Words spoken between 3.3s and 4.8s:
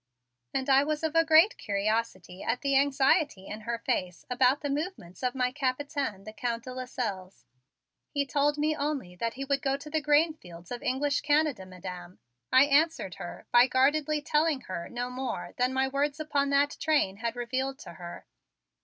in her face about the